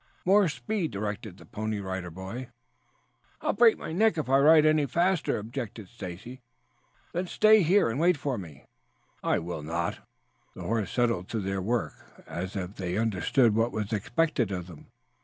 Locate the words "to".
11.29-11.39